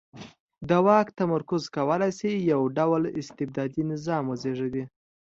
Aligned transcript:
د 0.69 0.71
واک 0.85 1.07
تمرکز 1.19 1.63
کولای 1.75 2.11
شي 2.19 2.31
یو 2.51 2.61
ډ 2.75 2.77
ول 2.91 3.03
استبدادي 3.19 3.83
نظام 3.91 4.23
وزېږوي. 4.27 4.83